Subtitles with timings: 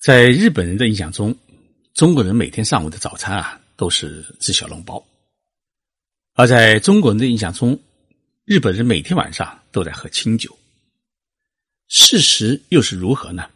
[0.00, 1.36] 在日本人的印象中，
[1.92, 4.96] 中国人每天上午的早餐啊都是吃小笼包；
[6.32, 7.78] 而在中国人的印象中，
[8.46, 10.58] 日本人每天晚上都在喝清酒。
[11.86, 13.50] 事实又是如何呢？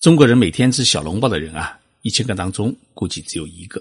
[0.00, 3.78] 中国人每天吃小笼包的人啊，一千个当中估计只有一个；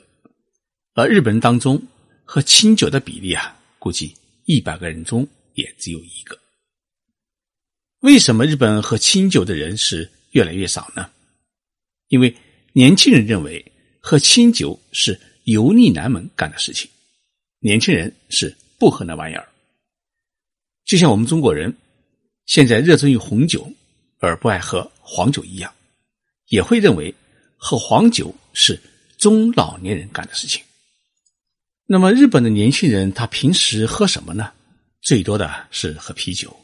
[0.93, 1.81] 而日本人当中
[2.25, 4.13] 喝清酒的比例啊，估计
[4.43, 6.37] 一百个人中也只有一个。
[8.01, 11.09] 为什么日本喝清酒的人是越来越少呢？
[12.09, 12.35] 因为
[12.73, 16.89] 年轻人认为喝清酒是油腻男们干的事情，
[17.59, 19.47] 年轻人是不喝那玩意儿。
[20.85, 21.75] 就像我们中国人
[22.45, 23.71] 现在热衷于红酒
[24.19, 25.73] 而不爱喝黄酒一样，
[26.47, 27.13] 也会认为
[27.57, 28.79] 喝黄酒是
[29.17, 30.63] 中老年人干的事情。
[31.85, 34.51] 那么日本的年轻人他平时喝什么呢？
[35.01, 36.55] 最多的是喝啤酒，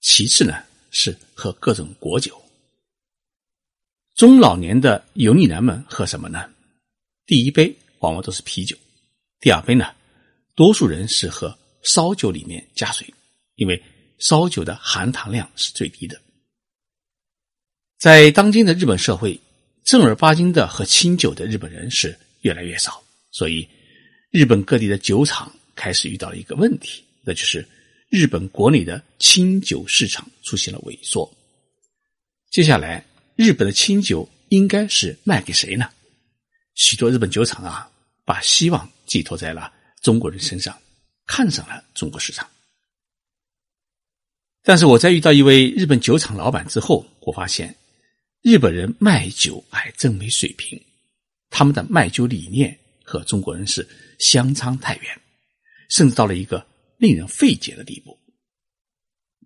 [0.00, 2.38] 其次呢是喝各种果酒。
[4.16, 6.48] 中老年的油腻男们喝什么呢？
[7.26, 8.74] 第一杯往往都是啤酒，
[9.40, 9.94] 第二杯呢，
[10.54, 13.06] 多数人是喝烧酒，里面加水，
[13.56, 13.80] 因为
[14.18, 16.18] 烧酒的含糖量是最低的。
[17.98, 19.38] 在当今的日本社会，
[19.84, 23.68] 正儿八经的喝清酒的日本人是越来越少，所以
[24.30, 27.68] 日本各地的酒厂开始遇到了一个问题，那就是
[28.08, 31.30] 日本国内的清酒市场出现了萎缩。
[32.50, 33.04] 接下来。
[33.36, 35.90] 日本的清酒应该是卖给谁呢？
[36.74, 37.90] 许多日本酒厂啊，
[38.24, 39.70] 把希望寄托在了
[40.00, 40.76] 中国人身上，
[41.26, 42.48] 看上了中国市场。
[44.62, 47.76] 但是我在遇到一位日本酒厂老板之后，我发现
[48.40, 50.82] 日本人卖酒还真没水平，
[51.50, 53.86] 他们的卖酒理念和中国人是
[54.18, 55.20] 相差太远，
[55.90, 58.18] 甚至到了一个令人费解的地步。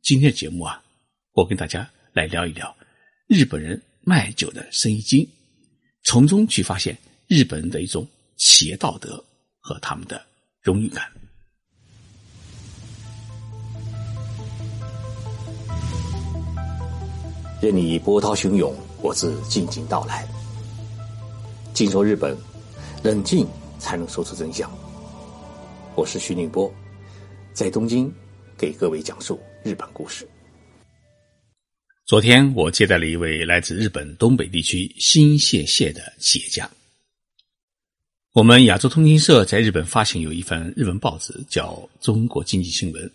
[0.00, 0.80] 今天的节目啊，
[1.32, 2.76] 我跟大家来聊一聊。
[3.30, 5.24] 日本人卖酒的生意经，
[6.02, 8.04] 从中去发现日本人的一种
[8.36, 9.24] 企业道德
[9.60, 10.20] 和他们的
[10.60, 11.04] 荣誉感。
[17.62, 20.26] 任你波涛汹涌，我自静静到来。
[21.72, 22.36] 静说日本，
[23.04, 23.46] 冷静
[23.78, 24.68] 才能说出真相。
[25.94, 26.68] 我是徐宁波，
[27.52, 28.12] 在东京
[28.58, 30.28] 给各位讲述日本故事。
[32.10, 36.68] 昨天我接待了一位来自日本东北地区新泻县的企业家。
[38.32, 41.68] 我们亚洲通讯社在日本发行有一份日文报纸，叫
[42.04, 43.06] 《中国经济新闻》，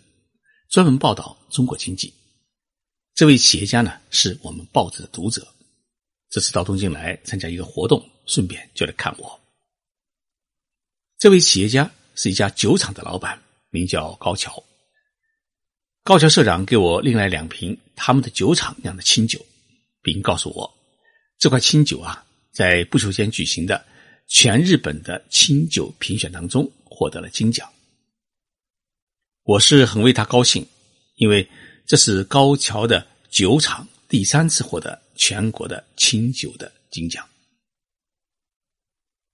[0.70, 2.10] 专门报道中国经济。
[3.14, 5.46] 这位企业家呢，是我们报纸的读者，
[6.30, 9.38] 这次到东京来参加一个活动，顺便就来看我。
[11.18, 14.64] 这位企业家是一家酒厂的老板，名叫高桥。
[16.06, 19.44] 高桥社长给我拎来两瓶他们的酒厂酿的清酒，
[20.02, 20.72] 并告诉我，
[21.36, 23.84] 这块清酒啊，在不久间举行的
[24.28, 27.68] 全日本的清酒评选当中获得了金奖。
[29.42, 30.64] 我是很为他高兴，
[31.16, 31.44] 因为
[31.84, 37.28] 这是高桥的酒厂第三次获得全国的清酒的金奖。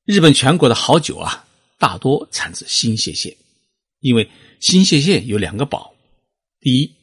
[0.06, 1.46] 日本全国的好酒啊，
[1.76, 3.36] 大多产自新泻县，
[4.00, 4.26] 因为
[4.58, 5.92] 新泻县有两个宝。
[6.62, 6.94] 第一，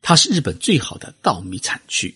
[0.00, 2.14] 它是日本最好的稻米产区，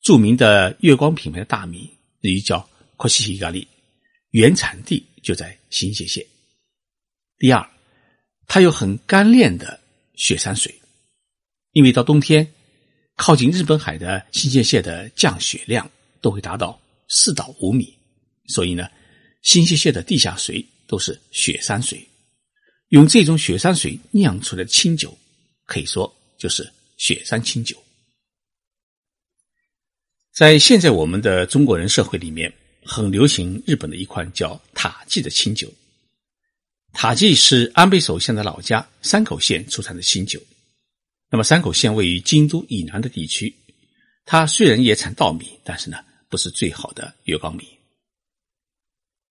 [0.00, 3.66] 著名的月光品牌的大米，日语叫 Koshihigari，
[4.30, 6.24] 原产地就在新泻县。
[7.36, 7.68] 第二，
[8.46, 9.80] 它有很干练的
[10.14, 10.72] 雪山水，
[11.72, 12.48] 因为到冬天，
[13.16, 17.92] 靠近日本海的新泻县的降雪量都会达到四到五米，
[18.46, 18.88] 所以呢，
[19.42, 22.08] 新泻县的地下水都是雪山水，
[22.90, 25.18] 用这种雪山水酿出的清酒。
[25.66, 27.76] 可以说就是雪山清酒。
[30.32, 32.52] 在现在我们的中国人社会里面，
[32.84, 35.72] 很流行日本的一款叫塔记的清酒。
[36.92, 40.40] 塔记是安倍首相的老家山口县出产的清酒。
[41.30, 43.52] 那么山口县位于京都以南的地区，
[44.24, 45.98] 它虽然也产稻米，但是呢
[46.28, 47.66] 不是最好的月光米。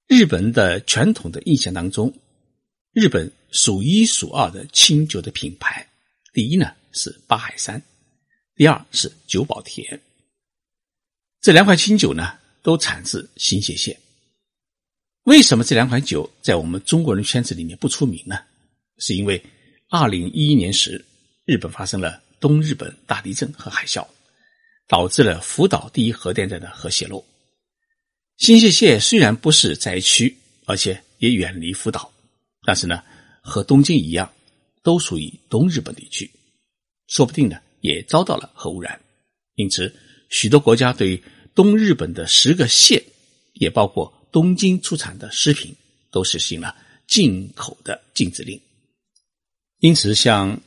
[0.08, 2.14] 日本的传统的印象当中，
[2.92, 5.90] 日本数一数二的清酒的品牌。
[6.34, 7.80] 第一呢是八海山，
[8.56, 10.02] 第二是久保田。
[11.40, 13.96] 这两款清酒呢都产自新泻县。
[15.26, 18.40] 为什么这两款酒在我们中国人圈子里面不出名呢？
[18.98, 19.42] 是因为
[19.90, 21.06] 二零一一年时，
[21.46, 24.06] 日本发生了东日本大地震和海啸，
[24.88, 27.24] 导致了福岛第一核电站的核泄漏。
[28.38, 32.12] 新泻县虽然不是灾区，而且也远离福岛，
[32.66, 33.04] 但是呢，
[33.42, 34.34] 和东京一样。
[34.84, 36.30] 都属于东日本地区，
[37.08, 39.02] 说不定呢也遭到了核污染。
[39.56, 39.96] 因此，
[40.30, 41.24] 许多国家对
[41.56, 43.02] 东日本的十个县，
[43.54, 45.76] 也包括东京出产的食品，
[46.12, 46.76] 都实行了
[47.08, 48.60] 进口的禁止令。
[49.80, 50.60] 因此，像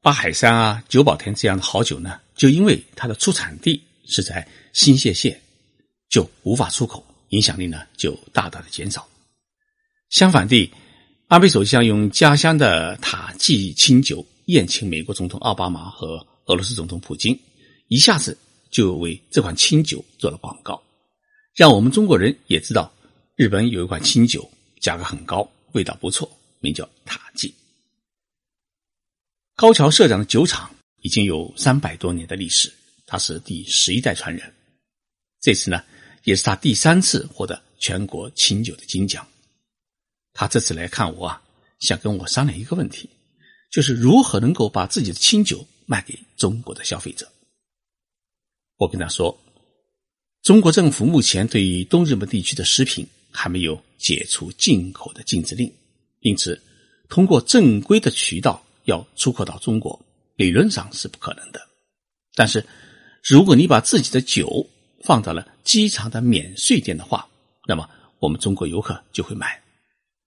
[0.00, 5.40] 八海山啊、久保田这样的好酒呢，就因为它的出产地是在新泻县，
[6.10, 9.08] 就无法出口，影响力呢就大大的减少。
[10.10, 10.70] 相反地，
[11.34, 17.36] 安倍首相用家乡的塔季清酒宴请美国总统奥巴马和俄罗斯总统普京，
[17.88, 18.38] 一下子
[18.70, 20.80] 就为这款清酒做了广告，
[21.52, 22.94] 让我们中国人也知道
[23.34, 24.48] 日本有一款清酒，
[24.78, 27.52] 价格很高，味道不错，名叫塔季。
[29.56, 30.72] 高桥社长的酒厂
[31.02, 32.72] 已经有三百多年的历史，
[33.06, 34.54] 他是第十一代传人。
[35.40, 35.82] 这次呢，
[36.22, 39.26] 也是他第三次获得全国清酒的金奖。
[40.34, 41.42] 他这次来看我啊，
[41.78, 43.08] 想跟我商量一个问题，
[43.70, 47.26] 就是如何能够把自己的清酒卖给中国的消费者。
[48.76, 49.38] 我跟他说，
[50.42, 55.72] 中国政府目前对于东日本地区的食品还没有解除进口的禁止令，
[56.20, 56.60] 因此
[57.08, 59.98] 通过正规的渠道要出口到中国，
[60.34, 61.60] 理论上是不可能的。
[62.34, 62.66] 但是，
[63.22, 64.68] 如果你把自己的酒
[65.04, 67.26] 放到了机场的免税店的话，
[67.68, 67.88] 那么
[68.18, 69.63] 我们中国游客就会买。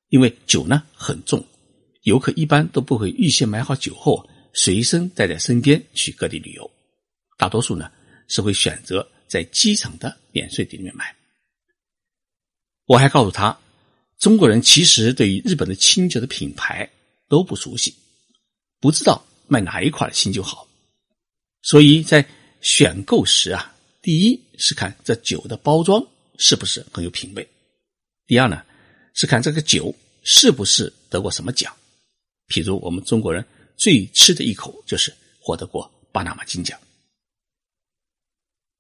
[0.10, 1.46] 因为酒呢很重，
[2.04, 6.72] 游客一般都不会预先买好酒后随身带在身边去各地旅游，
[7.38, 7.92] 大多数呢
[8.30, 11.14] 是会选择在机场的免税店里面买。
[12.86, 13.60] 我还告诉他，
[14.18, 16.90] 中国人其实对于日本的清酒的品牌
[17.28, 17.94] 都不熟悉，
[18.80, 20.66] 不知道卖哪一款清酒好，
[21.62, 22.26] 所以在
[22.62, 26.02] 选购时啊，第一是看这酒的包装
[26.38, 27.46] 是不是很有品味，
[28.26, 28.64] 第二呢。
[29.18, 31.76] 是看这个酒是不是得过什么奖，
[32.50, 33.44] 譬如我们中国人
[33.76, 36.80] 最吃的一口就是获得过巴拿马金奖。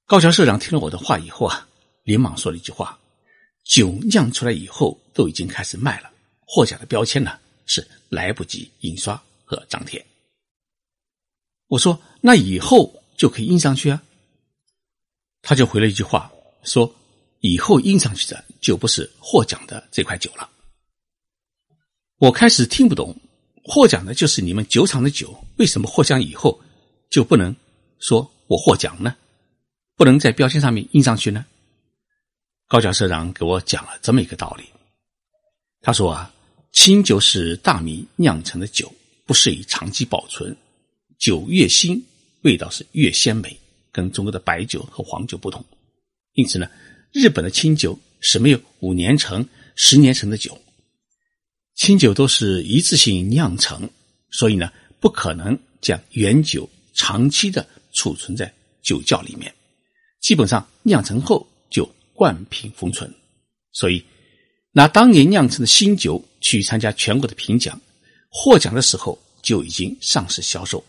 [0.05, 1.67] 高桥社长听了我的话以后啊，
[2.03, 2.99] 连忙说了一句话
[3.65, 6.11] ：“酒酿出来以后都已经开始卖了，
[6.45, 10.05] 获奖的标签呢是来不及印刷和张贴。”
[11.65, 14.03] 我说：“那以后就可以印上去啊。”
[15.41, 16.31] 他就回了一句话
[16.61, 16.93] 说。
[17.47, 20.49] 以后印上去的就不是获奖的这块酒了。
[22.17, 23.15] 我开始听不懂，
[23.63, 26.59] 获奖的就是你们酒厂的酒，为什么获奖以后
[27.09, 27.55] 就不能
[27.99, 29.15] 说我获奖呢？
[29.95, 31.45] 不能在标签上面印上去呢？
[32.67, 34.65] 高桥社长给我讲了这么一个道理。
[35.81, 36.33] 他说啊，
[36.73, 38.93] 清酒是大米酿成的酒，
[39.25, 40.53] 不适宜长期保存，
[41.17, 42.03] 酒越新，
[42.41, 43.57] 味道是越鲜美，
[43.91, 45.63] 跟中国的白酒和黄酒不同。
[46.33, 46.69] 因此呢。
[47.11, 50.59] 日本的清酒是没有五年陈、十年陈的酒，
[51.75, 53.89] 清酒都是一次性酿成，
[54.31, 58.51] 所以呢，不可能将原酒长期的储存在
[58.81, 59.53] 酒窖里面，
[60.21, 63.11] 基本上酿成后就灌瓶封存。
[63.71, 64.03] 所以，
[64.71, 67.79] 拿当年酿成的新酒去参加全国的评奖，
[68.29, 70.83] 获奖的时候就已经上市销售。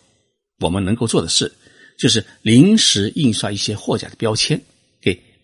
[0.61, 1.53] 我们能够做的事，
[1.99, 4.61] 就是临时印刷一些获奖的标签。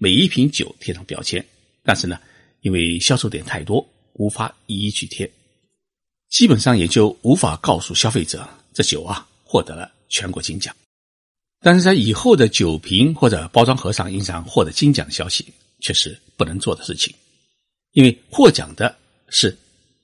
[0.05, 1.43] 每一瓶酒贴上标签，
[1.83, 2.21] 但是呢，
[2.61, 5.33] 因为销售点太多，无法一一去贴，
[6.29, 10.77] 基本上也就无法告诉消费者这酒啊获得了全国金奖。
[11.63, 15.47] 但是在以后的酒瓶或者包装盒上印上获得金奖的消息，
[15.81, 17.11] 却是不能做的事情，
[17.93, 18.95] 因为获奖的
[19.31, 19.57] 是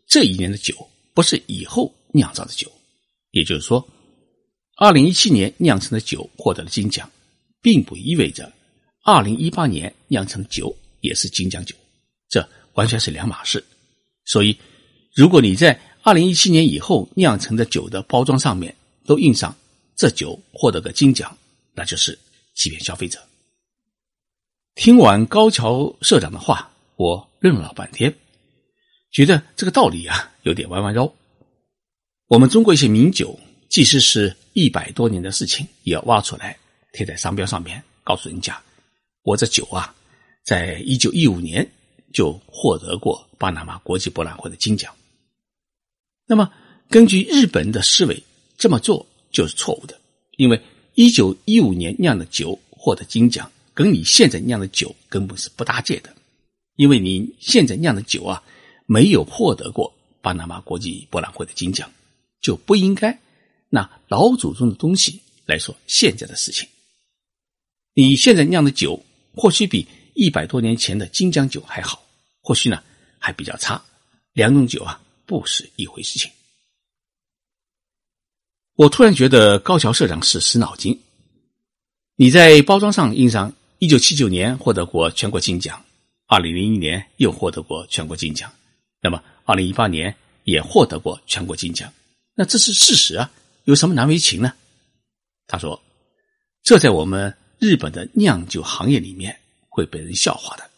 [0.09, 0.75] 这一年的酒，
[1.13, 2.73] 不是以后酿造的酒。
[3.33, 3.87] 也就是说，
[4.79, 7.07] 二零一七年酿成的酒获得了金奖，
[7.61, 8.51] 并不意味着。
[9.11, 11.75] 二零一八年酿成酒也是金奖酒，
[12.29, 13.63] 这完全是两码事。
[14.25, 14.57] 所以，
[15.17, 18.73] 如果你在二零一七年以后酿成的酒的包装上面
[19.05, 19.53] 都印上
[19.97, 21.37] 这酒获得个金奖，
[21.75, 22.17] 那就是
[22.55, 23.19] 欺骗消费者。
[24.77, 28.15] 听完高桥社长的话，我愣了半天，
[29.11, 31.13] 觉得这个道理啊有点弯弯绕。
[32.29, 33.37] 我们中国一些名酒，
[33.69, 36.57] 即使是一百多年的事情，也要挖出来
[36.93, 38.63] 贴在商标上面，告诉人家。
[39.23, 39.95] 我这酒啊，
[40.43, 41.71] 在一九一五年
[42.13, 44.95] 就获得过巴拿马国际博览会的金奖。
[46.27, 46.51] 那么，
[46.89, 48.23] 根据日本的思维，
[48.57, 50.01] 这么做就是错误的，
[50.39, 50.61] 因为
[50.95, 56.17] 一九一五年酿的酒获得金奖，跟你现在酿的酒根本是不搭界的，
[56.77, 58.43] 因为你现在酿的酒啊，
[58.87, 61.93] 没有获得过巴拿马国际博览会的金奖，
[62.41, 63.21] 就不应该
[63.69, 66.67] 拿老祖宗的东西来说现在的事情。
[67.93, 68.99] 你现在酿的酒。
[69.35, 72.03] 或许比一百多年前的金江酒还好，
[72.41, 72.83] 或许呢
[73.19, 73.83] 还比较差。
[74.33, 76.31] 两种酒啊不是一回事情。
[78.75, 80.99] 我突然觉得高桥社长是死脑筋。
[82.17, 85.85] 你在包装上印上一九七九年获得过全国金奖，
[86.27, 88.53] 二零零一年又获得过全国金奖，
[89.01, 91.93] 那么二零一八年也获得过全国金奖。
[92.35, 93.31] 那这是事实啊，
[93.65, 94.53] 有什么难为情呢？
[95.47, 95.83] 他说
[96.63, 99.39] ：“这在我们日本的酿酒行业里面
[99.69, 100.71] 会被人笑话的，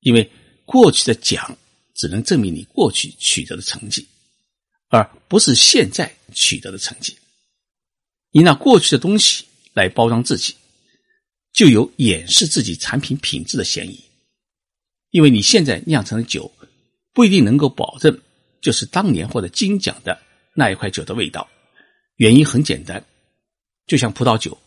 [0.00, 0.28] 因为
[0.64, 1.56] 过去的奖
[1.94, 4.06] 只能证明你过去取得的成绩，
[4.88, 7.16] 而不是现在取得的成绩。
[8.30, 9.44] 你拿过去的东西
[9.74, 10.54] 来包装自己，
[11.52, 14.02] 就有掩饰自己产品品质的嫌疑。
[15.10, 16.50] 因为你现在酿成的酒
[17.12, 18.20] 不一定能够保证
[18.60, 20.20] 就是当年获得金奖的
[20.54, 21.48] 那一块酒的味道。
[22.16, 23.04] 原因很简单。”
[23.86, 24.58] 就像葡萄酒，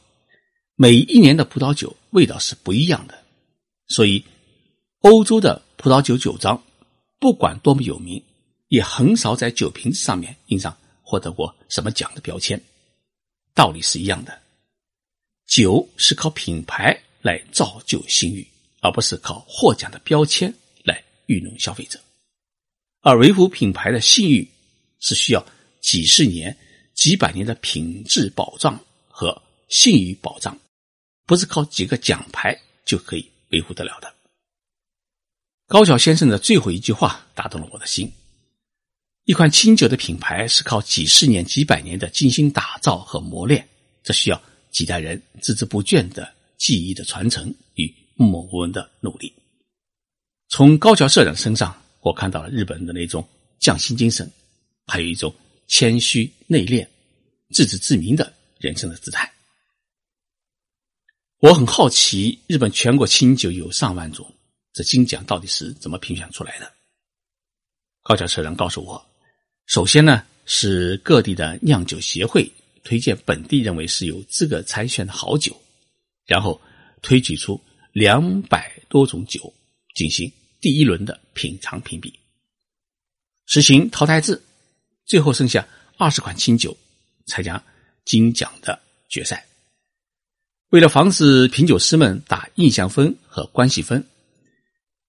[0.81, 3.21] 每一年的葡萄酒味道是不一样的，
[3.89, 4.24] 所以
[5.01, 6.63] 欧洲的葡萄酒酒庄
[7.19, 8.24] 不管多么有名，
[8.69, 12.57] 也很少在酒瓶子上面印上获得过什么奖的标签。
[13.53, 14.39] 道理是一样的，
[15.45, 18.48] 酒是靠品牌来造就信誉，
[18.79, 20.53] 而不是靠获奖的标签
[20.86, 22.00] 来愚弄消费者。
[23.01, 24.50] 而维护品牌的信誉
[25.01, 25.45] 是需要
[25.81, 26.57] 几十年、
[26.93, 28.81] 几百年的品质保障。
[29.09, 30.57] 和信誉保障，
[31.29, 34.12] 不是靠几个奖牌就可以维护得了的。
[35.67, 38.12] 高桥先生的最后一句话打动了我的心：
[39.25, 43.69] 一款清酒的品牌是靠几十年、几百年的精心打造和磨练，
[44.01, 49.31] 这需要几代人孜孜不倦的技艺的传承与默默无闻的努力。
[50.48, 53.24] 从高桥社长身上，我看到了日本人的那种
[53.59, 54.27] 匠心精神，
[54.88, 55.31] 还有一种
[55.67, 56.88] 谦虚内敛、
[57.51, 58.33] 自知自明的。
[58.57, 59.31] 人生的姿态，
[61.39, 64.29] 我很好奇，日本全国清酒有上万种，
[64.74, 66.69] 这金奖到底是怎么评选出来的？
[68.03, 69.10] 高桥社长告诉我，
[69.65, 72.51] 首先呢是各地的酿酒协会
[72.84, 75.55] 推荐本地认为是有资格参选的好酒，
[76.25, 76.60] 然后
[77.01, 77.60] 推举出
[77.93, 79.53] 两百多种酒
[79.96, 80.29] 进行
[80.60, 82.19] 第一轮的品尝评比，
[83.46, 84.43] 实行淘汰制，
[85.05, 85.65] 最后剩下
[85.98, 86.75] 二十款清酒
[87.27, 87.63] 才将。
[88.05, 89.46] 金奖的决赛，
[90.69, 94.05] 为了防止品酒师们打印象分和关系分，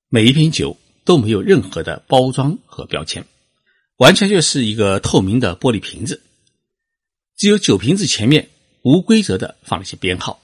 [0.08, 0.74] 每一瓶酒
[1.04, 3.26] 都没有任何的包装和标签，
[3.96, 6.22] 完全就是一个透明的玻璃瓶子，
[7.36, 8.48] 只有酒瓶子前面
[8.82, 10.40] 无规则的放了些编号。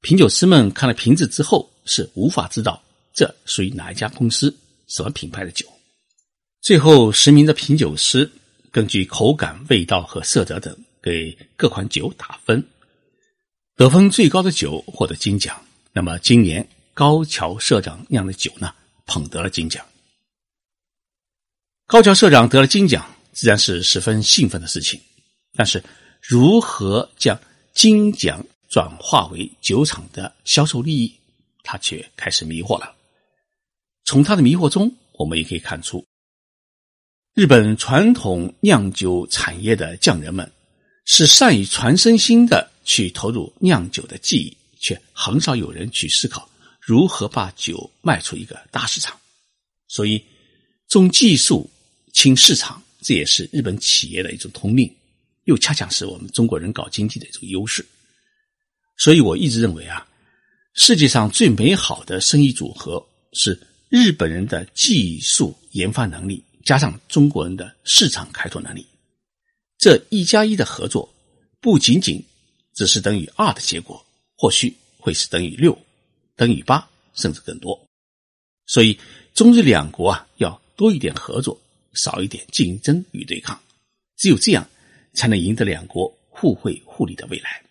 [0.00, 2.82] 品酒师们看了瓶子之后是无法知道
[3.14, 4.52] 这属于哪一家公司、
[4.88, 5.64] 什么品牌的酒。
[6.60, 8.28] 最后，十名的品酒师
[8.72, 10.76] 根据口感、味道和色泽等。
[11.00, 12.66] 给各款酒打分，
[13.76, 15.62] 得分最高的酒获得金奖。
[15.92, 19.84] 那么今年高桥社长酿的酒呢，捧得了金奖。
[21.86, 24.98] 高桥社长得了金奖，自然是十分兴奋的事情。
[25.54, 25.84] 但是，
[26.22, 27.38] 如何将
[27.74, 31.14] 金奖转化为酒厂的销售利益，
[31.62, 32.94] 他却开始迷惑了。
[34.04, 36.02] 从他的迷惑中，我们也可以看出，
[37.34, 40.50] 日本传统酿酒产业的匠人们。
[41.08, 46.48] 是善于传身心的去投入酿酒的技艺，却很少有人去思考
[46.80, 49.14] 如何把酒卖出一个大市场。
[49.88, 50.24] 所以，
[50.88, 51.68] 重技术
[52.12, 54.90] 轻市场，这也是日本企业的一种通病，
[55.44, 57.84] 又恰恰是我们中国人搞经济的一种优势。
[58.96, 60.06] 所以，我一直认为啊，
[60.74, 68.86] 世界上最美好的生意组合是日本人的技术研发能力加上中国人的市场开拓能力。
[69.78, 71.12] 这一加一的合作，
[71.60, 72.24] 不仅仅
[72.76, 74.04] 只是等于二的结果，
[74.36, 75.76] 或许会是等于六、
[76.36, 77.76] 等于八，甚至更多。
[78.66, 78.96] 所以，
[79.34, 81.58] 中日两国啊，要多一点合作，
[81.94, 83.58] 少一点竞争与对抗。
[84.16, 84.68] 只有这样，
[85.14, 87.62] 才能赢得两国互惠互利的未来。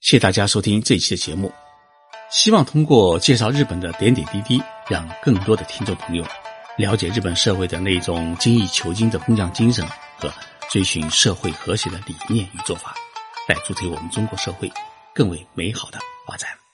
[0.00, 1.52] 谢谢大家收听这一期的节目，
[2.30, 4.60] 希望通过介绍日本的点点滴滴，
[4.90, 6.26] 让更多的听众朋友。
[6.76, 9.86] 了解日本社会的那种精益求精的工匠精神
[10.18, 10.28] 和
[10.68, 12.94] 追寻社会和谐的理念与做法，
[13.48, 14.70] 来助推我们中国社会
[15.14, 16.65] 更为美好的发展。